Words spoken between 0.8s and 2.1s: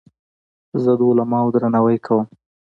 زه د علماوو درناوی